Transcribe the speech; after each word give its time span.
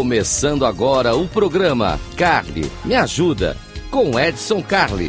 Começando 0.00 0.64
agora 0.64 1.14
o 1.14 1.28
programa 1.28 2.00
Carly 2.16 2.72
Me 2.86 2.94
Ajuda 2.94 3.54
com 3.90 4.18
Edson 4.18 4.62
Carli. 4.62 5.08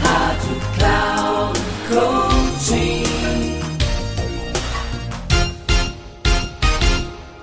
Rádio 0.00 0.60
Cloud 0.78 1.58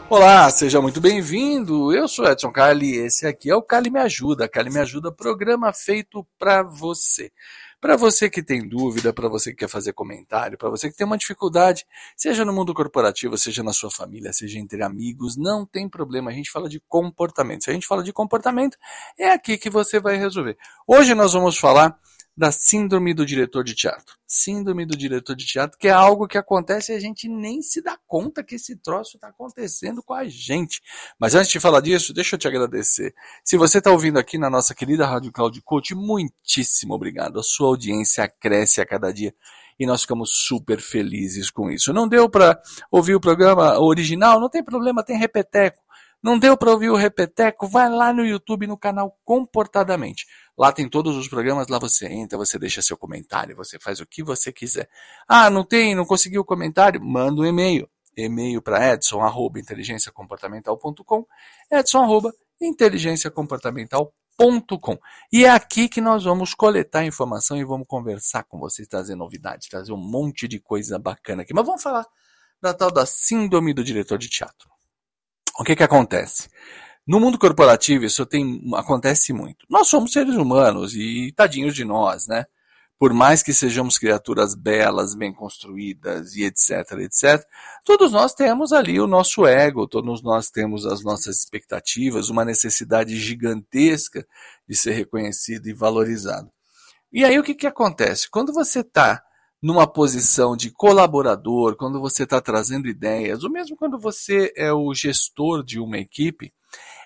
Olá, 0.09 0.49
seja 0.49 0.81
muito 0.81 1.01
bem-vindo. 1.01 1.93
Eu 1.93 2.07
sou 2.07 2.25
Edson 2.25 2.53
Carli. 2.53 2.95
Esse 2.95 3.27
aqui 3.27 3.51
é 3.51 3.55
o 3.55 3.61
Carli 3.61 3.91
Me 3.91 3.99
Ajuda. 3.99 4.47
Carli 4.47 4.71
Me 4.71 4.79
Ajuda, 4.79 5.11
programa 5.11 5.73
feito 5.73 6.25
para 6.39 6.63
você. 6.63 7.33
Para 7.81 7.95
você 7.95 8.29
que 8.29 8.43
tem 8.43 8.67
dúvida, 8.67 9.13
para 9.13 9.29
você 9.29 9.51
que 9.51 9.57
quer 9.57 9.69
fazer 9.69 9.93
comentário, 9.93 10.57
para 10.57 10.69
você 10.69 10.89
que 10.89 10.97
tem 10.97 11.07
uma 11.07 11.17
dificuldade, 11.17 11.85
seja 12.15 12.43
no 12.43 12.51
mundo 12.51 12.73
corporativo, 12.73 13.37
seja 13.37 13.63
na 13.63 13.71
sua 13.71 13.89
família, 13.89 14.33
seja 14.33 14.59
entre 14.59 14.83
amigos, 14.83 15.37
não 15.37 15.65
tem 15.65 15.87
problema. 15.87 16.29
A 16.29 16.33
gente 16.33 16.51
fala 16.51 16.67
de 16.67 16.81
comportamento. 16.89 17.63
Se 17.63 17.69
a 17.69 17.73
gente 17.73 17.87
fala 17.87 18.03
de 18.03 18.11
comportamento, 18.11 18.77
é 19.17 19.31
aqui 19.31 19.57
que 19.57 19.69
você 19.69 19.97
vai 19.97 20.17
resolver. 20.17 20.57
Hoje 20.85 21.15
nós 21.15 21.31
vamos 21.31 21.57
falar 21.57 21.97
da 22.39 22.53
síndrome 22.53 23.13
do 23.13 23.25
diretor 23.25 23.65
de 23.65 23.75
teatro. 23.75 24.15
Síndrome 24.25 24.85
do 24.85 24.95
diretor 24.95 25.35
de 25.35 25.45
teatro, 25.45 25.77
que 25.77 25.89
é 25.89 25.91
algo 25.91 26.25
que 26.25 26.37
acontece 26.37 26.93
e 26.93 26.95
a 26.95 26.99
gente 26.99 27.27
nem 27.27 27.61
se 27.61 27.81
dá 27.81 27.99
conta 28.07 28.41
que 28.41 28.55
esse 28.55 28.77
troço 28.77 29.17
está 29.17 29.27
acontecendo 29.27 30.01
com 30.01 30.13
a 30.13 30.23
gente. 30.23 30.81
Mas 31.19 31.35
antes 31.35 31.51
de 31.51 31.59
falar 31.59 31.81
disso, 31.81 32.13
deixa 32.13 32.35
eu 32.35 32.39
te 32.39 32.47
agradecer. 32.47 33.13
Se 33.43 33.57
você 33.57 33.79
está 33.79 33.91
ouvindo 33.91 34.17
aqui 34.17 34.37
na 34.37 34.49
nossa 34.49 34.73
querida 34.73 35.05
Rádio 35.05 35.33
Cloud 35.33 35.61
Coach, 35.63 35.93
muitíssimo 35.93 36.93
obrigado. 36.93 37.41
A 37.41 37.43
sua 37.43 37.67
audiência 37.67 38.25
cresce 38.39 38.79
a 38.79 38.85
cada 38.85 39.11
dia 39.11 39.35
e 39.77 39.85
nós 39.85 40.03
ficamos 40.03 40.31
super 40.33 40.79
felizes 40.79 41.51
com 41.51 41.69
isso. 41.69 41.91
Não 41.91 42.07
deu 42.07 42.29
para 42.29 42.57
ouvir 42.89 43.15
o 43.15 43.19
programa 43.19 43.77
original? 43.77 44.39
Não 44.39 44.49
tem 44.49 44.63
problema, 44.63 45.03
tem 45.03 45.17
repeteco. 45.17 45.81
Não 46.21 46.37
deu 46.37 46.57
para 46.57 46.71
ouvir 46.71 46.89
o 46.89 46.97
repeteco? 46.97 47.65
Vai 47.67 47.89
lá 47.89 48.11
no 48.11 48.25
YouTube, 48.25 48.67
no 48.67 48.77
canal 48.77 49.17
Comportadamente. 49.23 50.27
Lá 50.57 50.73
tem 50.73 50.89
todos 50.89 51.15
os 51.15 51.29
programas, 51.29 51.69
lá 51.69 51.79
você 51.79 52.07
entra, 52.07 52.37
você 52.37 52.59
deixa 52.59 52.81
seu 52.81 52.97
comentário, 52.97 53.55
você 53.55 53.79
faz 53.79 54.01
o 54.01 54.05
que 54.05 54.21
você 54.21 54.51
quiser. 54.51 54.89
Ah, 55.27 55.49
não 55.49 55.63
tem, 55.63 55.95
não 55.95 56.05
conseguiu 56.05 56.41
o 56.41 56.45
comentário? 56.45 57.01
Manda 57.01 57.39
um 57.41 57.45
e-mail. 57.45 57.89
E-mail 58.17 58.61
para 58.61 58.93
edson, 58.93 59.21
arroba, 59.21 59.59
inteligenciacomportamental.com, 59.59 61.25
edson, 61.71 62.03
arroba, 62.03 62.33
inteligenciacomportamental.com. 62.61 64.97
E 65.31 65.45
é 65.45 65.49
aqui 65.49 65.87
que 65.87 66.01
nós 66.01 66.25
vamos 66.25 66.53
coletar 66.53 67.05
informação 67.05 67.55
e 67.55 67.63
vamos 67.63 67.87
conversar 67.87 68.43
com 68.43 68.59
vocês, 68.59 68.89
trazer 68.89 69.15
novidades, 69.15 69.69
trazer 69.69 69.93
um 69.93 69.97
monte 69.97 70.49
de 70.49 70.59
coisa 70.59 70.99
bacana 70.99 71.43
aqui. 71.43 71.53
Mas 71.53 71.65
vamos 71.65 71.81
falar 71.81 72.05
da 72.61 72.73
tal 72.73 72.91
da 72.91 73.05
síndrome 73.05 73.73
do 73.73 73.85
diretor 73.85 74.17
de 74.17 74.27
teatro. 74.27 74.69
O 75.59 75.63
que 75.63 75.75
que 75.75 75.83
acontece? 75.83 76.47
No 77.05 77.19
mundo 77.19 77.37
corporativo 77.37 78.05
isso 78.05 78.25
tem, 78.25 78.61
acontece 78.75 79.33
muito. 79.33 79.65
Nós 79.69 79.89
somos 79.89 80.13
seres 80.13 80.35
humanos 80.35 80.95
e 80.95 81.33
tadinhos 81.35 81.75
de 81.75 81.83
nós, 81.83 82.27
né? 82.27 82.45
Por 82.97 83.13
mais 83.13 83.43
que 83.43 83.51
sejamos 83.51 83.97
criaturas 83.97 84.55
belas, 84.55 85.13
bem 85.15 85.33
construídas 85.33 86.33
e 86.35 86.43
etc, 86.43 86.91
etc, 86.99 87.45
todos 87.83 88.13
nós 88.13 88.33
temos 88.33 88.71
ali 88.71 89.01
o 89.01 89.07
nosso 89.07 89.45
ego, 89.45 89.85
todos 89.85 90.23
nós 90.23 90.49
temos 90.49 90.85
as 90.85 91.03
nossas 91.03 91.39
expectativas, 91.39 92.29
uma 92.29 92.45
necessidade 92.45 93.17
gigantesca 93.17 94.25
de 94.67 94.77
ser 94.77 94.93
reconhecido 94.93 95.67
e 95.67 95.73
valorizado. 95.73 96.49
E 97.11 97.25
aí 97.25 97.37
o 97.37 97.43
que, 97.43 97.53
que 97.53 97.67
acontece? 97.67 98.29
Quando 98.29 98.53
você 98.53 98.79
está 98.79 99.21
numa 99.61 99.85
posição 99.85 100.55
de 100.55 100.71
colaborador, 100.71 101.75
quando 101.75 101.99
você 101.99 102.23
está 102.23 102.39
trazendo 102.39 102.87
ideias, 102.87 103.43
ou 103.43 103.49
mesmo 103.49 103.75
quando 103.75 103.99
você 103.99 104.53
é 104.55 104.71
o 104.71 104.93
gestor 104.93 105.63
de 105.63 105.79
uma 105.79 105.97
equipe, 105.97 106.53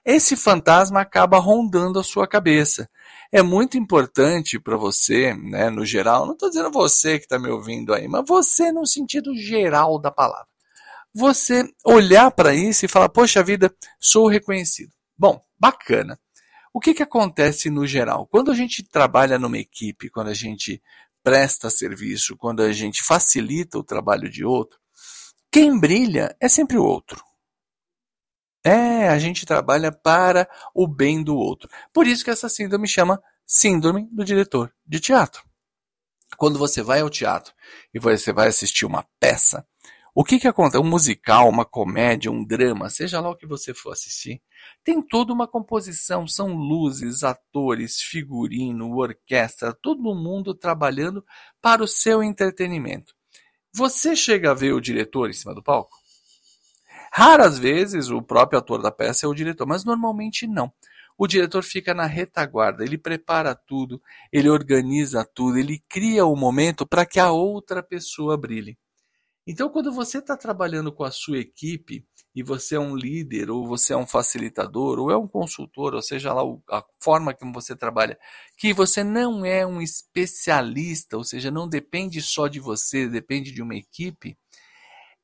esse 0.05 0.35
fantasma 0.35 1.01
acaba 1.01 1.39
rondando 1.39 1.97
a 1.97 2.03
sua 2.03 2.27
cabeça. 2.27 2.89
É 3.31 3.41
muito 3.41 3.77
importante 3.77 4.59
para 4.59 4.77
você, 4.77 5.33
né, 5.33 5.69
no 5.69 5.85
geral, 5.85 6.25
não 6.25 6.33
estou 6.33 6.49
dizendo 6.49 6.69
você 6.69 7.17
que 7.17 7.25
está 7.25 7.39
me 7.39 7.49
ouvindo 7.49 7.93
aí, 7.93 8.07
mas 8.07 8.23
você 8.27 8.71
no 8.71 8.85
sentido 8.85 9.35
geral 9.35 9.97
da 9.99 10.11
palavra. 10.11 10.47
Você 11.15 11.67
olhar 11.85 12.29
para 12.31 12.53
isso 12.53 12.85
e 12.85 12.89
falar, 12.89 13.07
poxa 13.09 13.43
vida, 13.43 13.73
sou 13.99 14.27
reconhecido. 14.27 14.91
Bom, 15.17 15.41
bacana. 15.59 16.19
O 16.73 16.79
que, 16.79 16.93
que 16.93 17.03
acontece 17.03 17.69
no 17.69 17.85
geral? 17.85 18.27
Quando 18.27 18.51
a 18.51 18.55
gente 18.55 18.83
trabalha 18.83 19.37
numa 19.37 19.59
equipe, 19.59 20.09
quando 20.09 20.29
a 20.29 20.33
gente 20.33 20.81
presta 21.23 21.69
serviço, 21.69 22.37
quando 22.37 22.61
a 22.61 22.71
gente 22.71 23.01
facilita 23.01 23.77
o 23.77 23.83
trabalho 23.83 24.29
de 24.29 24.43
outro, 24.43 24.77
quem 25.51 25.79
brilha 25.79 26.35
é 26.39 26.49
sempre 26.49 26.77
o 26.77 26.83
outro. 26.83 27.23
É, 28.65 29.09
a 29.09 29.19
gente 29.19 29.45
trabalha 29.45 29.91
para 29.91 30.49
o 30.73 30.87
bem 30.87 31.23
do 31.23 31.35
outro. 31.35 31.69
Por 31.91 32.07
isso 32.07 32.23
que 32.23 32.29
essa 32.29 32.47
síndrome 32.47 32.87
chama 32.87 33.21
síndrome 33.45 34.07
do 34.11 34.23
diretor 34.23 34.73
de 34.85 34.99
teatro. 34.99 35.43
Quando 36.37 36.57
você 36.57 36.81
vai 36.81 37.01
ao 37.01 37.09
teatro 37.09 37.53
e 37.93 37.99
você 37.99 38.31
vai 38.31 38.47
assistir 38.47 38.85
uma 38.85 39.05
peça, 39.19 39.65
o 40.15 40.23
que 40.23 40.39
que 40.39 40.47
acontece? 40.47 40.77
Um 40.77 40.87
musical, 40.87 41.49
uma 41.49 41.65
comédia, 41.65 42.31
um 42.31 42.45
drama, 42.45 42.89
seja 42.89 43.19
lá 43.19 43.31
o 43.31 43.35
que 43.35 43.47
você 43.47 43.73
for 43.73 43.93
assistir, 43.93 44.41
tem 44.83 45.01
toda 45.01 45.33
uma 45.33 45.47
composição, 45.47 46.27
são 46.27 46.53
luzes, 46.53 47.23
atores, 47.23 47.99
figurino, 47.99 48.95
orquestra, 48.95 49.73
todo 49.73 50.13
mundo 50.13 50.53
trabalhando 50.53 51.25
para 51.59 51.83
o 51.83 51.87
seu 51.87 52.21
entretenimento. 52.21 53.13
Você 53.73 54.15
chega 54.15 54.51
a 54.51 54.53
ver 54.53 54.73
o 54.73 54.81
diretor 54.81 55.31
em 55.31 55.33
cima 55.33 55.55
do 55.55 55.63
palco? 55.63 55.97
Raras 57.11 57.57
vezes 57.57 58.09
o 58.09 58.21
próprio 58.21 58.59
ator 58.59 58.81
da 58.81 58.91
peça 58.91 59.25
é 59.25 59.29
o 59.29 59.33
diretor, 59.33 59.65
mas 59.65 59.83
normalmente 59.83 60.45
não. 60.45 60.71
O 61.17 61.27
diretor 61.27 61.63
fica 61.63 61.93
na 61.93 62.05
retaguarda, 62.05 62.83
ele 62.83 62.97
prepara 62.97 63.55
tudo, 63.55 64.01
ele 64.31 64.49
organiza 64.49 65.23
tudo, 65.23 65.57
ele 65.57 65.83
cria 65.89 66.25
o 66.25 66.35
momento 66.35 66.85
para 66.85 67.05
que 67.05 67.19
a 67.19 67.31
outra 67.31 67.81
pessoa 67.81 68.37
brilhe. 68.37 68.77
Então, 69.45 69.69
quando 69.69 69.91
você 69.91 70.19
está 70.19 70.37
trabalhando 70.37 70.91
com 70.91 71.03
a 71.03 71.11
sua 71.11 71.37
equipe 71.37 72.05
e 72.33 72.41
você 72.41 72.75
é 72.75 72.79
um 72.79 72.95
líder, 72.95 73.51
ou 73.51 73.67
você 73.67 73.93
é 73.93 73.97
um 73.97 74.07
facilitador, 74.07 74.99
ou 74.99 75.11
é 75.11 75.17
um 75.17 75.27
consultor, 75.27 75.93
ou 75.93 76.01
seja 76.01 76.33
lá 76.33 76.41
a 76.71 76.83
forma 76.99 77.33
como 77.33 77.53
você 77.53 77.75
trabalha, 77.75 78.17
que 78.57 78.73
você 78.73 79.03
não 79.03 79.45
é 79.45 79.65
um 79.65 79.81
especialista, 79.81 81.17
ou 81.17 81.23
seja, 81.25 81.51
não 81.51 81.67
depende 81.67 82.21
só 82.21 82.47
de 82.47 82.59
você, 82.59 83.07
depende 83.07 83.51
de 83.51 83.61
uma 83.61 83.75
equipe, 83.75 84.37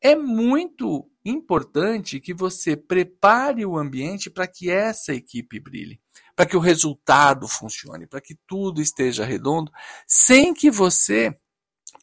é 0.02 0.16
muito 0.16 1.10
importante 1.26 2.20
que 2.20 2.34
você 2.34 2.76
prepare 2.76 3.66
o 3.66 3.78
ambiente 3.78 4.30
para 4.30 4.48
que 4.48 4.70
essa 4.70 5.14
equipe 5.14 5.60
brilhe, 5.60 6.00
para 6.36 6.46
que 6.46 6.56
o 6.56 6.62
resultado 6.62 7.48
funcione, 7.48 8.08
para 8.08 8.22
que 8.22 8.36
tudo 8.48 8.82
esteja 8.82 9.26
redondo, 9.26 9.72
sem 10.08 10.54
que 10.54 10.72
você 10.72 11.38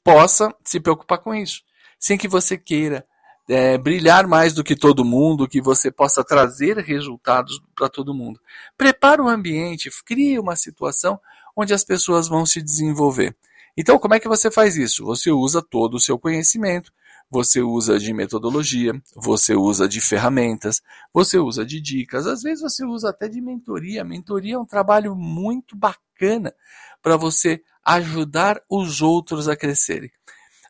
possa 0.04 0.54
se 0.65 0.78
preocupar 0.78 1.19
com 1.19 1.34
isso, 1.34 1.62
sem 2.06 2.17
que 2.17 2.28
você 2.28 2.56
queira 2.56 3.05
é, 3.49 3.77
brilhar 3.77 4.27
mais 4.28 4.53
do 4.53 4.62
que 4.62 4.77
todo 4.77 5.05
mundo, 5.05 5.49
que 5.49 5.61
você 5.61 5.91
possa 5.91 6.22
trazer 6.22 6.78
resultados 6.78 7.61
para 7.75 7.89
todo 7.89 8.15
mundo. 8.15 8.41
Prepare 8.78 9.21
o 9.21 9.28
ambiente, 9.28 9.91
crie 10.05 10.39
uma 10.39 10.55
situação 10.55 11.19
onde 11.56 11.75
as 11.75 11.83
pessoas 11.83 12.28
vão 12.28 12.47
se 12.47 12.62
desenvolver. 12.62 13.37
Então, 13.77 13.99
como 13.99 14.15
é 14.15 14.21
que 14.21 14.28
você 14.28 14.50
faz 14.50 14.77
isso? 14.77 15.05
Você 15.05 15.31
usa 15.33 15.61
todo 15.61 15.95
o 15.95 16.00
seu 16.00 16.16
conhecimento, 16.19 16.93
você 17.28 17.61
usa 17.61 17.99
de 17.99 18.12
metodologia, 18.12 18.93
você 19.15 19.55
usa 19.55 19.89
de 19.89 20.00
ferramentas, 20.00 20.81
você 21.12 21.39
usa 21.39 21.65
de 21.65 21.81
dicas, 21.81 22.27
às 22.27 22.43
vezes 22.43 22.62
você 22.62 22.84
usa 22.84 23.11
até 23.11 23.28
de 23.28 23.41
mentoria. 23.41 24.05
Mentoria 24.05 24.55
é 24.55 24.59
um 24.59 24.65
trabalho 24.65 25.16
muito 25.16 25.77
bacana 25.77 26.55
para 27.03 27.16
você 27.16 27.61
ajudar 27.84 28.63
os 28.71 29.03
outros 29.03 29.48
a 29.48 29.57
crescerem. 29.57 30.10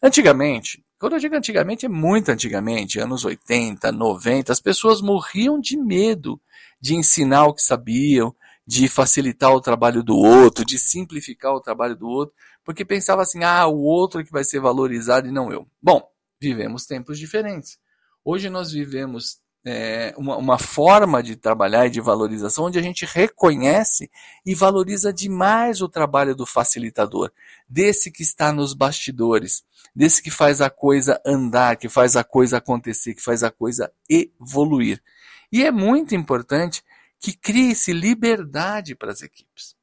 Antigamente, 0.02 0.85
quando 0.98 1.14
eu 1.14 1.18
digo 1.18 1.36
antigamente, 1.36 1.86
é 1.86 1.88
muito 1.88 2.30
antigamente, 2.30 2.98
anos 2.98 3.24
80, 3.24 3.92
90, 3.92 4.52
as 4.52 4.60
pessoas 4.60 5.00
morriam 5.00 5.60
de 5.60 5.76
medo 5.76 6.40
de 6.80 6.94
ensinar 6.94 7.46
o 7.46 7.54
que 7.54 7.62
sabiam, 7.62 8.34
de 8.66 8.88
facilitar 8.88 9.52
o 9.52 9.60
trabalho 9.60 10.02
do 10.02 10.16
outro, 10.16 10.64
de 10.64 10.78
simplificar 10.78 11.52
o 11.52 11.60
trabalho 11.60 11.94
do 11.94 12.08
outro, 12.08 12.34
porque 12.64 12.84
pensava 12.84 13.22
assim, 13.22 13.44
ah, 13.44 13.66
o 13.66 13.78
outro 13.78 14.20
é 14.20 14.24
que 14.24 14.32
vai 14.32 14.42
ser 14.42 14.60
valorizado 14.60 15.28
e 15.28 15.32
não 15.32 15.52
eu. 15.52 15.68
Bom, 15.80 16.02
vivemos 16.40 16.86
tempos 16.86 17.18
diferentes. 17.18 17.78
Hoje 18.24 18.50
nós 18.50 18.72
vivemos 18.72 19.38
é, 19.64 20.14
uma, 20.16 20.36
uma, 20.36 20.58
forma 20.58 21.22
de 21.22 21.34
trabalhar 21.34 21.86
e 21.86 21.90
de 21.90 22.00
valorização 22.00 22.66
onde 22.66 22.78
a 22.78 22.82
gente 22.82 23.04
reconhece 23.04 24.08
e 24.44 24.54
valoriza 24.54 25.12
demais 25.12 25.82
o 25.82 25.88
trabalho 25.88 26.36
do 26.36 26.46
facilitador, 26.46 27.32
desse 27.68 28.10
que 28.12 28.22
está 28.22 28.52
nos 28.52 28.74
bastidores, 28.74 29.64
desse 29.96 30.22
que 30.22 30.30
faz 30.30 30.60
a 30.60 30.68
coisa 30.68 31.18
andar, 31.24 31.76
que 31.76 31.88
faz 31.88 32.16
a 32.16 32.22
coisa 32.22 32.58
acontecer, 32.58 33.14
que 33.14 33.22
faz 33.22 33.42
a 33.42 33.50
coisa 33.50 33.90
evoluir. 34.10 35.02
E 35.50 35.64
é 35.64 35.70
muito 35.70 36.14
importante 36.14 36.84
que 37.18 37.32
crie-se 37.32 37.94
liberdade 37.94 38.94
para 38.94 39.10
as 39.10 39.22
equipes. 39.22 39.74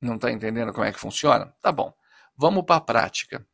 Não 0.00 0.14
está 0.14 0.30
entendendo 0.30 0.72
como 0.72 0.84
é 0.84 0.92
que 0.92 1.00
funciona? 1.00 1.52
Tá 1.60 1.72
bom. 1.72 1.92
Vamos 2.36 2.64
para 2.64 2.76
a 2.76 2.80
prática. 2.80 3.44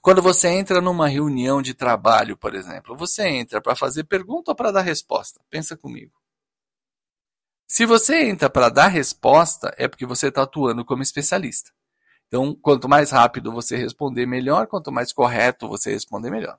Quando 0.00 0.20
você 0.20 0.48
entra 0.48 0.80
numa 0.80 1.06
reunião 1.06 1.62
de 1.62 1.72
trabalho, 1.72 2.36
por 2.36 2.52
exemplo, 2.54 2.96
você 2.96 3.28
entra 3.28 3.60
para 3.60 3.76
fazer 3.76 4.04
pergunta 4.04 4.50
ou 4.50 4.56
para 4.56 4.72
dar 4.72 4.82
resposta? 4.82 5.40
Pensa 5.48 5.76
comigo. 5.76 6.12
Se 7.68 7.86
você 7.86 8.24
entra 8.24 8.50
para 8.50 8.68
dar 8.68 8.88
resposta, 8.88 9.72
é 9.78 9.86
porque 9.86 10.04
você 10.04 10.28
está 10.28 10.42
atuando 10.42 10.84
como 10.84 11.02
especialista. 11.02 11.70
Então, 12.32 12.54
quanto 12.54 12.88
mais 12.88 13.10
rápido 13.10 13.52
você 13.52 13.76
responder, 13.76 14.24
melhor. 14.24 14.66
Quanto 14.66 14.90
mais 14.90 15.12
correto 15.12 15.68
você 15.68 15.92
responder, 15.92 16.30
melhor. 16.30 16.58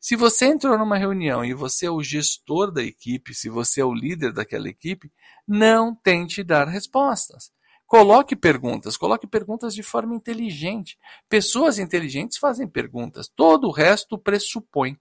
Se 0.00 0.16
você 0.16 0.46
entrou 0.46 0.78
numa 0.78 0.96
reunião 0.96 1.44
e 1.44 1.52
você 1.52 1.84
é 1.84 1.90
o 1.90 2.02
gestor 2.02 2.72
da 2.72 2.82
equipe, 2.82 3.34
se 3.34 3.50
você 3.50 3.82
é 3.82 3.84
o 3.84 3.92
líder 3.92 4.32
daquela 4.32 4.70
equipe, 4.70 5.12
não 5.46 5.94
tente 5.94 6.42
dar 6.42 6.66
respostas. 6.66 7.52
Coloque 7.86 8.34
perguntas, 8.34 8.96
coloque 8.96 9.26
perguntas 9.26 9.74
de 9.74 9.82
forma 9.82 10.14
inteligente. 10.14 10.96
Pessoas 11.28 11.78
inteligentes 11.78 12.38
fazem 12.38 12.66
perguntas, 12.66 13.28
todo 13.36 13.68
o 13.68 13.70
resto 13.70 14.16
pressupõe. 14.16 14.96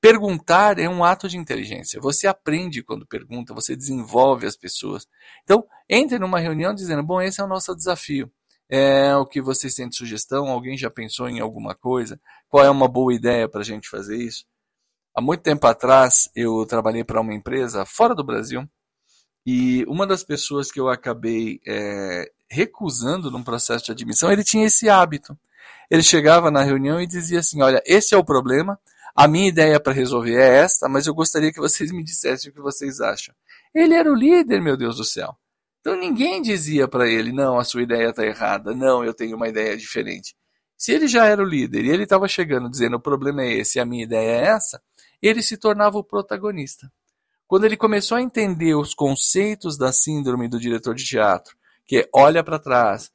Perguntar 0.00 0.80
é 0.80 0.88
um 0.88 1.04
ato 1.04 1.28
de 1.28 1.38
inteligência. 1.38 2.00
Você 2.00 2.26
aprende 2.26 2.82
quando 2.82 3.06
pergunta, 3.06 3.54
você 3.54 3.76
desenvolve 3.76 4.48
as 4.48 4.56
pessoas. 4.56 5.06
Então, 5.44 5.64
entre 5.88 6.18
numa 6.18 6.40
reunião 6.40 6.74
dizendo: 6.74 7.04
bom, 7.04 7.22
esse 7.22 7.40
é 7.40 7.44
o 7.44 7.48
nosso 7.48 7.72
desafio. 7.76 8.28
É 8.70 9.16
o 9.16 9.24
que 9.24 9.40
vocês 9.40 9.74
têm 9.74 9.88
de 9.88 9.96
sugestão? 9.96 10.48
Alguém 10.48 10.76
já 10.76 10.90
pensou 10.90 11.28
em 11.28 11.40
alguma 11.40 11.74
coisa? 11.74 12.20
Qual 12.48 12.64
é 12.64 12.70
uma 12.70 12.86
boa 12.86 13.14
ideia 13.14 13.48
para 13.48 13.60
a 13.60 13.64
gente 13.64 13.88
fazer 13.88 14.16
isso? 14.16 14.44
Há 15.14 15.20
muito 15.20 15.42
tempo 15.42 15.66
atrás, 15.66 16.30
eu 16.36 16.64
trabalhei 16.66 17.02
para 17.02 17.20
uma 17.20 17.34
empresa 17.34 17.84
fora 17.84 18.14
do 18.14 18.22
Brasil 18.22 18.68
e 19.44 19.84
uma 19.88 20.06
das 20.06 20.22
pessoas 20.22 20.70
que 20.70 20.78
eu 20.78 20.88
acabei 20.88 21.60
é, 21.66 22.30
recusando 22.50 23.30
num 23.30 23.42
processo 23.42 23.86
de 23.86 23.92
admissão, 23.92 24.30
ele 24.30 24.44
tinha 24.44 24.66
esse 24.66 24.88
hábito. 24.88 25.36
Ele 25.90 26.02
chegava 26.02 26.50
na 26.50 26.62
reunião 26.62 27.00
e 27.00 27.06
dizia 27.06 27.40
assim: 27.40 27.62
Olha, 27.62 27.82
esse 27.86 28.14
é 28.14 28.18
o 28.18 28.24
problema, 28.24 28.78
a 29.16 29.26
minha 29.26 29.48
ideia 29.48 29.80
para 29.80 29.92
resolver 29.92 30.36
é 30.36 30.58
esta, 30.58 30.88
mas 30.88 31.06
eu 31.06 31.14
gostaria 31.14 31.52
que 31.52 31.58
vocês 31.58 31.90
me 31.90 32.04
dissessem 32.04 32.50
o 32.50 32.54
que 32.54 32.60
vocês 32.60 33.00
acham. 33.00 33.34
Ele 33.74 33.94
era 33.94 34.10
o 34.10 34.14
líder, 34.14 34.60
meu 34.60 34.76
Deus 34.76 34.96
do 34.96 35.04
céu. 35.04 35.36
Então 35.80 35.96
ninguém 35.96 36.42
dizia 36.42 36.86
para 36.88 37.08
ele: 37.08 37.32
não, 37.32 37.58
a 37.58 37.64
sua 37.64 37.82
ideia 37.82 38.10
está 38.10 38.24
errada, 38.24 38.74
não, 38.74 39.04
eu 39.04 39.14
tenho 39.14 39.36
uma 39.36 39.48
ideia 39.48 39.76
diferente. 39.76 40.36
Se 40.76 40.92
ele 40.92 41.08
já 41.08 41.26
era 41.26 41.42
o 41.42 41.46
líder 41.46 41.84
e 41.84 41.90
ele 41.90 42.04
estava 42.04 42.28
chegando 42.28 42.70
dizendo 42.70 42.96
o 42.96 43.00
problema 43.00 43.42
é 43.42 43.52
esse, 43.54 43.80
a 43.80 43.84
minha 43.84 44.04
ideia 44.04 44.30
é 44.30 44.44
essa, 44.46 44.80
ele 45.20 45.42
se 45.42 45.56
tornava 45.56 45.98
o 45.98 46.04
protagonista. 46.04 46.90
Quando 47.48 47.64
ele 47.64 47.76
começou 47.76 48.16
a 48.16 48.22
entender 48.22 48.74
os 48.74 48.94
conceitos 48.94 49.76
da 49.76 49.90
síndrome 49.90 50.48
do 50.48 50.60
diretor 50.60 50.94
de 50.94 51.04
teatro, 51.04 51.56
que 51.86 51.98
é 51.98 52.08
olha 52.14 52.44
para 52.44 52.58
trás, 52.58 53.10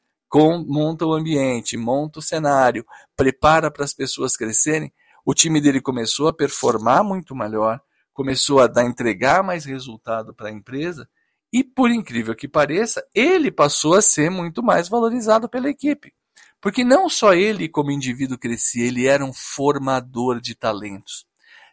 monta 0.68 1.06
o 1.06 1.14
ambiente, 1.14 1.78
monta 1.78 2.20
o 2.20 2.22
cenário, 2.22 2.86
prepara 3.16 3.70
para 3.70 3.86
as 3.86 3.94
pessoas 3.94 4.36
crescerem, 4.36 4.92
o 5.24 5.34
time 5.34 5.62
dele 5.62 5.80
começou 5.80 6.28
a 6.28 6.34
performar 6.34 7.04
muito 7.04 7.36
melhor, 7.36 7.80
começou 8.14 8.60
a 8.60 8.68
dar, 8.68 8.84
entregar 8.84 9.44
mais 9.44 9.64
resultado 9.64 10.34
para 10.34 10.50
a 10.50 10.52
empresa 10.52 11.08
e, 11.54 11.64
por 11.64 11.92
incrível 11.92 12.36
que 12.36 12.48
pareça, 12.48 13.06
ele 13.14 13.52
passou 13.52 13.94
a 13.94 14.02
ser 14.02 14.32
muito 14.32 14.64
mais 14.64 14.90
valorizado 14.90 15.48
pela 15.48 15.70
equipe. 15.70 16.12
Porque 16.60 16.84
não 16.84 17.08
só 17.08 17.36
ele, 17.36 17.70
como 17.70 17.92
indivíduo, 17.92 18.40
crescia, 18.40 18.88
ele 18.88 19.06
era 19.06 19.24
um 19.24 19.32
formador 19.32 20.42
de 20.42 20.56
talentos. 20.56 21.28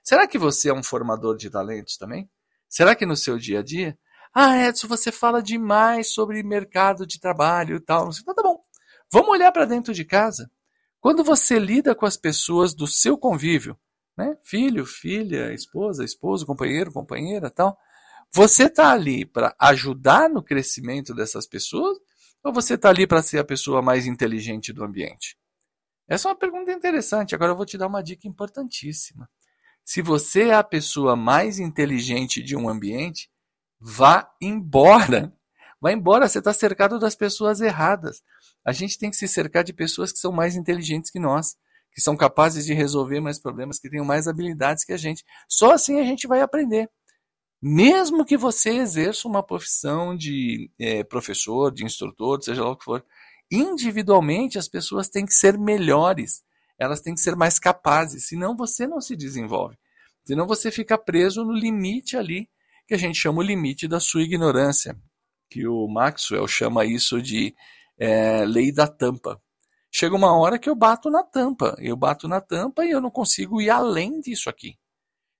Será 0.04 0.26
que 0.26 0.36
você 0.36 0.68
é 0.68 0.74
um 0.74 0.82
formador 0.82 1.36
de 1.38 1.48
talentos 1.48 1.96
também? 1.96 2.28
Será 2.68 2.94
que 2.94 3.06
no 3.06 3.16
seu 3.16 3.38
dia 3.38 3.60
a 3.60 3.62
dia? 3.62 3.98
Ah, 4.34 4.68
Edson, 4.68 4.86
você 4.86 5.10
fala 5.10 5.42
demais 5.42 6.12
sobre 6.12 6.42
mercado 6.42 7.06
de 7.06 7.18
trabalho 7.18 7.76
e 7.76 7.80
tal. 7.80 8.10
Então, 8.10 8.34
tá 8.34 8.42
bom. 8.42 8.60
Vamos 9.10 9.30
olhar 9.30 9.50
para 9.50 9.64
dentro 9.64 9.94
de 9.94 10.04
casa. 10.04 10.50
Quando 11.00 11.24
você 11.24 11.58
lida 11.58 11.94
com 11.94 12.04
as 12.04 12.18
pessoas 12.18 12.74
do 12.74 12.86
seu 12.86 13.16
convívio, 13.16 13.78
né? 14.16 14.36
filho, 14.42 14.84
filha, 14.84 15.54
esposa, 15.54 16.04
esposo, 16.04 16.44
companheiro, 16.44 16.92
companheira, 16.92 17.50
tal, 17.50 17.78
você 18.32 18.64
está 18.64 18.92
ali 18.92 19.24
para 19.24 19.54
ajudar 19.58 20.28
no 20.28 20.42
crescimento 20.42 21.14
dessas 21.14 21.46
pessoas 21.46 21.98
ou 22.42 22.52
você 22.52 22.74
está 22.74 22.88
ali 22.88 23.06
para 23.06 23.22
ser 23.22 23.38
a 23.38 23.44
pessoa 23.44 23.82
mais 23.82 24.06
inteligente 24.06 24.72
do 24.72 24.84
ambiente? 24.84 25.36
Essa 26.08 26.28
é 26.28 26.30
uma 26.30 26.38
pergunta 26.38 26.72
interessante. 26.72 27.34
Agora 27.34 27.52
eu 27.52 27.56
vou 27.56 27.66
te 27.66 27.76
dar 27.76 27.86
uma 27.86 28.02
dica 28.02 28.26
importantíssima. 28.26 29.28
Se 29.84 30.02
você 30.02 30.48
é 30.48 30.54
a 30.54 30.62
pessoa 30.62 31.16
mais 31.16 31.58
inteligente 31.58 32.42
de 32.42 32.56
um 32.56 32.68
ambiente, 32.68 33.30
vá 33.80 34.32
embora. 34.40 35.32
Vá 35.80 35.92
embora, 35.92 36.28
você 36.28 36.38
está 36.38 36.52
cercado 36.52 36.98
das 36.98 37.14
pessoas 37.14 37.60
erradas. 37.60 38.22
A 38.64 38.72
gente 38.72 38.98
tem 38.98 39.10
que 39.10 39.16
se 39.16 39.26
cercar 39.26 39.64
de 39.64 39.72
pessoas 39.72 40.12
que 40.12 40.18
são 40.18 40.30
mais 40.30 40.54
inteligentes 40.54 41.10
que 41.10 41.18
nós, 41.18 41.56
que 41.92 42.00
são 42.00 42.16
capazes 42.16 42.66
de 42.66 42.74
resolver 42.74 43.20
mais 43.20 43.38
problemas, 43.38 43.78
que 43.78 43.88
tenham 43.88 44.04
mais 44.04 44.28
habilidades 44.28 44.84
que 44.84 44.92
a 44.92 44.96
gente. 44.96 45.24
Só 45.48 45.72
assim 45.72 45.98
a 45.98 46.04
gente 46.04 46.26
vai 46.26 46.40
aprender. 46.40 46.88
Mesmo 47.62 48.24
que 48.24 48.38
você 48.38 48.70
exerça 48.70 49.28
uma 49.28 49.42
profissão 49.42 50.16
de 50.16 50.70
é, 50.78 51.04
professor, 51.04 51.70
de 51.72 51.84
instrutor, 51.84 52.42
seja 52.42 52.64
lá 52.64 52.70
o 52.70 52.76
que 52.76 52.84
for, 52.84 53.04
individualmente 53.50 54.58
as 54.58 54.66
pessoas 54.66 55.08
têm 55.08 55.26
que 55.26 55.34
ser 55.34 55.58
melhores, 55.58 56.42
elas 56.78 57.00
têm 57.02 57.14
que 57.14 57.20
ser 57.20 57.36
mais 57.36 57.58
capazes, 57.58 58.26
senão 58.28 58.56
você 58.56 58.86
não 58.86 59.00
se 59.00 59.14
desenvolve. 59.14 59.76
Senão 60.24 60.46
você 60.46 60.70
fica 60.70 60.96
preso 60.96 61.44
no 61.44 61.52
limite 61.52 62.16
ali, 62.16 62.48
que 62.86 62.94
a 62.94 62.98
gente 62.98 63.18
chama 63.18 63.40
o 63.40 63.42
limite 63.42 63.86
da 63.86 64.00
sua 64.00 64.22
ignorância, 64.22 64.96
que 65.50 65.66
o 65.66 65.86
Maxwell 65.86 66.48
chama 66.48 66.86
isso 66.86 67.20
de 67.20 67.54
é, 67.98 68.44
lei 68.46 68.72
da 68.72 68.88
tampa. 68.88 69.38
Chega 69.92 70.16
uma 70.16 70.34
hora 70.34 70.58
que 70.58 70.70
eu 70.70 70.74
bato 70.74 71.10
na 71.10 71.22
tampa, 71.22 71.76
eu 71.78 71.96
bato 71.96 72.26
na 72.26 72.40
tampa 72.40 72.86
e 72.86 72.90
eu 72.90 73.00
não 73.00 73.10
consigo 73.10 73.60
ir 73.60 73.68
além 73.68 74.20
disso 74.20 74.48
aqui. 74.48 74.78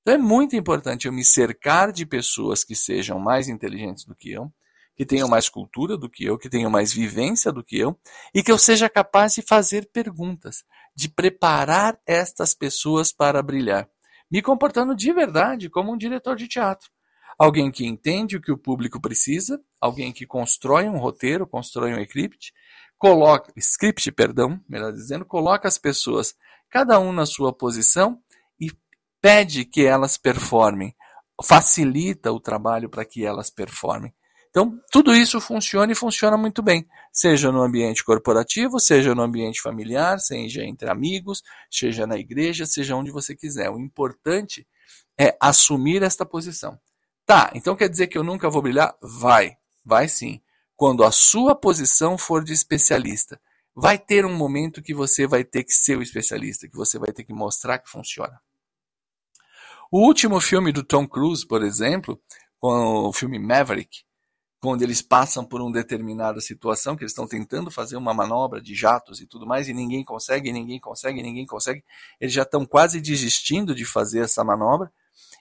Então 0.03 0.15
é 0.15 0.19
muito 0.19 0.57
importante 0.57 1.07
eu 1.07 1.13
me 1.13 1.25
cercar 1.25 1.93
de 1.93 2.07
pessoas 2.07 2.65
que 2.65 2.75
sejam 2.75 3.19
mais 3.19 3.49
inteligentes 3.49 4.05
do 4.05 4.15
que 4.15 4.31
eu, 4.33 4.51
que 4.97 5.05
tenham 5.07 5.29
mais 5.29 5.49
cultura 5.49 5.97
do 5.97 6.09
que 6.09 6.25
eu, 6.25 6.39
que 6.39 6.49
tenham 6.49 6.71
mais 6.71 6.93
vivência 6.93 7.53
do 7.53 7.65
que 7.65 7.79
eu, 7.79 7.99
e 8.35 8.43
que 8.43 8.53
eu 8.53 8.59
seja 8.59 8.89
capaz 8.89 9.35
de 9.35 9.43
fazer 9.43 9.89
perguntas, 9.93 10.65
de 10.95 11.09
preparar 11.09 11.99
estas 12.07 12.55
pessoas 12.55 13.13
para 13.13 13.43
brilhar, 13.43 13.89
me 14.31 14.43
comportando 14.43 14.95
de 14.95 15.13
verdade 15.13 15.71
como 15.71 15.93
um 15.93 15.97
diretor 15.97 16.37
de 16.37 16.49
teatro. 16.49 16.91
Alguém 17.39 17.71
que 17.71 17.87
entende 17.87 18.37
o 18.37 18.41
que 18.41 18.53
o 18.53 18.59
público 18.59 19.01
precisa, 19.01 19.59
alguém 19.81 20.13
que 20.13 20.27
constrói 20.27 20.89
um 20.89 20.99
roteiro, 20.99 21.47
constrói 21.47 21.95
um 21.95 22.01
script, 22.01 22.53
coloca, 22.99 23.51
script, 23.57 24.13
perdão, 24.13 24.61
melhor 24.69 24.93
dizendo, 24.93 25.25
coloca 25.25 25.67
as 25.67 25.79
pessoas, 25.79 26.35
cada 26.69 27.01
um 27.01 27.13
na 27.13 27.25
sua 27.25 27.51
posição 27.51 28.21
pede 29.21 29.65
que 29.65 29.85
elas 29.85 30.17
performem, 30.17 30.95
facilita 31.43 32.33
o 32.33 32.41
trabalho 32.41 32.89
para 32.89 33.05
que 33.05 33.25
elas 33.25 33.51
performem. 33.51 34.13
Então, 34.51 34.81
tudo 34.91 35.15
isso 35.15 35.41
funciona 35.41 35.93
e 35.93 35.95
funciona 35.95 36.37
muito 36.37 36.61
bem, 36.61 36.85
seja 37.13 37.53
no 37.53 37.63
ambiente 37.63 38.03
corporativo, 38.03 38.81
seja 38.81 39.15
no 39.15 39.23
ambiente 39.23 39.63
familiar, 39.63 40.19
seja 40.19 40.65
entre 40.65 40.91
amigos, 40.91 41.41
seja 41.71 42.05
na 42.05 42.19
igreja, 42.19 42.67
seja 42.67 42.97
onde 42.97 43.13
você 43.13 43.37
quiser. 43.37 43.71
O 43.71 43.79
importante 43.79 44.67
é 45.17 45.37
assumir 45.41 46.03
esta 46.03 46.27
posição. 46.27 46.79
Tá, 47.25 47.53
então 47.55 47.77
quer 47.77 47.89
dizer 47.89 48.09
que 48.09 48.19
eu 48.19 48.25
nunca 48.25 48.51
vou 48.51 48.61
brilhar? 48.61 48.93
Vai, 49.01 49.57
vai 49.85 50.09
sim. 50.09 50.41
Quando 50.75 51.05
a 51.05 51.13
sua 51.13 51.55
posição 51.55 52.19
for 52.19 52.43
de 52.43 52.53
especialista, 52.53 53.41
vai 53.73 53.99
ter 53.99 54.27
um 54.27 54.35
momento 54.35 54.83
que 54.83 54.93
você 54.93 55.29
vai 55.29 55.45
ter 55.45 55.63
que 55.63 55.73
ser 55.73 55.97
o 55.97 56.03
especialista, 56.03 56.67
que 56.67 56.77
você 56.77 56.99
vai 56.99 57.13
ter 57.13 57.23
que 57.23 57.33
mostrar 57.33 57.79
que 57.79 57.89
funciona. 57.89 58.41
O 59.93 60.07
último 60.07 60.41
filme 60.41 60.71
do 60.71 60.85
Tom 60.85 61.05
Cruise, 61.05 61.45
por 61.45 61.65
exemplo, 61.65 62.17
o 62.63 63.13
filme 63.13 63.41
Maverick, 63.41 64.05
quando 64.63 64.83
eles 64.83 65.03
passam 65.03 65.45
por 65.45 65.61
uma 65.61 65.73
determinada 65.73 66.41
situação, 66.41 66.95
que 66.95 67.03
eles 67.03 67.11
estão 67.11 67.27
tentando 67.27 67.73
fazer 67.73 67.97
uma 67.97 68.15
manobra 68.15 68.63
de 68.63 68.73
jatos 68.73 69.21
e 69.21 69.27
tudo 69.27 69.49
mais, 69.49 69.69
e 69.69 69.75
ninguém 69.75 70.05
consegue, 70.05 70.53
ninguém 70.53 70.79
consegue, 70.79 71.21
ninguém 71.21 71.45
consegue, 71.45 71.83
eles 72.21 72.33
já 72.33 72.43
estão 72.43 72.65
quase 72.65 73.01
desistindo 73.01 73.75
de 73.75 73.85
fazer 73.85 74.21
essa 74.21 74.45
manobra, 74.45 74.93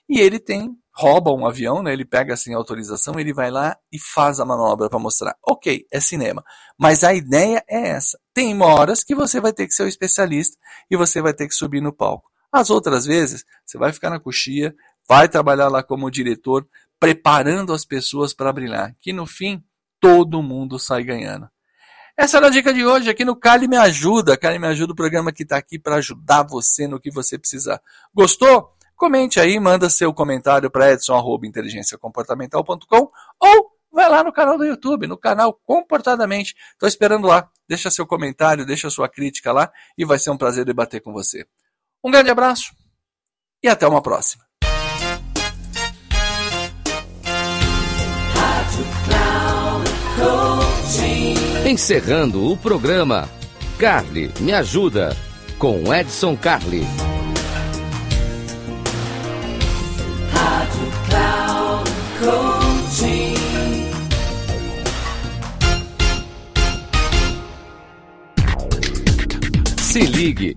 e 0.08 0.18
ele 0.18 0.40
tem, 0.40 0.76
rouba 0.92 1.30
um 1.30 1.46
avião, 1.46 1.80
né? 1.80 1.92
Ele 1.92 2.04
pega 2.04 2.36
sem 2.36 2.52
autorização, 2.52 3.20
ele 3.20 3.32
vai 3.32 3.52
lá 3.52 3.76
e 3.92 4.00
faz 4.00 4.40
a 4.40 4.44
manobra 4.44 4.90
para 4.90 4.98
mostrar. 4.98 5.36
Ok, 5.46 5.86
é 5.92 6.00
cinema. 6.00 6.42
Mas 6.76 7.04
a 7.04 7.14
ideia 7.14 7.62
é 7.68 7.90
essa. 7.90 8.18
Tem 8.34 8.60
horas 8.60 9.04
que 9.04 9.14
você 9.14 9.40
vai 9.40 9.52
ter 9.52 9.68
que 9.68 9.74
ser 9.74 9.84
o 9.84 9.88
especialista 9.88 10.58
e 10.90 10.96
você 10.96 11.22
vai 11.22 11.32
ter 11.32 11.46
que 11.46 11.54
subir 11.54 11.80
no 11.80 11.92
palco. 11.92 12.29
As 12.52 12.70
outras 12.70 13.06
vezes, 13.06 13.44
você 13.64 13.78
vai 13.78 13.92
ficar 13.92 14.10
na 14.10 14.18
coxia, 14.18 14.74
vai 15.08 15.28
trabalhar 15.28 15.68
lá 15.68 15.80
como 15.82 16.10
diretor, 16.10 16.66
preparando 16.98 17.72
as 17.72 17.84
pessoas 17.84 18.34
para 18.34 18.52
brilhar. 18.52 18.94
Que 19.00 19.12
no 19.12 19.26
fim, 19.26 19.62
todo 20.00 20.42
mundo 20.42 20.76
sai 20.78 21.04
ganhando. 21.04 21.48
Essa 22.16 22.36
era 22.36 22.48
a 22.48 22.50
dica 22.50 22.74
de 22.74 22.84
hoje 22.84 23.08
aqui 23.08 23.24
no 23.24 23.34
Cali 23.34 23.66
Me 23.66 23.76
Ajuda. 23.76 24.36
Cali 24.36 24.58
Me 24.58 24.66
Ajuda, 24.66 24.92
o 24.92 24.96
programa 24.96 25.32
que 25.32 25.42
está 25.42 25.56
aqui 25.56 25.78
para 25.78 25.96
ajudar 25.96 26.42
você 26.42 26.86
no 26.86 27.00
que 27.00 27.10
você 27.10 27.38
precisar. 27.38 27.80
Gostou? 28.14 28.74
Comente 28.94 29.40
aí, 29.40 29.58
manda 29.58 29.88
seu 29.88 30.12
comentário 30.12 30.70
para 30.70 30.92
edson.inteligenciacomportamental.com 30.92 33.10
ou 33.40 33.70
vai 33.90 34.10
lá 34.10 34.22
no 34.22 34.30
canal 34.30 34.58
do 34.58 34.66
YouTube, 34.66 35.06
no 35.06 35.16
canal 35.16 35.58
Comportadamente. 35.64 36.54
Estou 36.72 36.86
esperando 36.86 37.26
lá. 37.26 37.48
Deixa 37.66 37.90
seu 37.90 38.06
comentário, 38.06 38.66
deixa 38.66 38.90
sua 38.90 39.08
crítica 39.08 39.52
lá 39.52 39.72
e 39.96 40.04
vai 40.04 40.18
ser 40.18 40.28
um 40.30 40.36
prazer 40.36 40.66
debater 40.66 41.00
com 41.00 41.14
você. 41.14 41.46
Um 42.02 42.10
grande 42.10 42.30
abraço 42.30 42.72
e 43.62 43.68
até 43.68 43.86
uma 43.86 44.02
próxima. 44.02 44.42
Encerrando 51.66 52.50
o 52.50 52.56
programa, 52.56 53.28
Carly 53.78 54.32
me 54.40 54.52
ajuda 54.52 55.16
com 55.58 55.94
Edson 55.94 56.36
Carli. 56.36 56.84
Se 69.76 70.00
ligue, 70.00 70.56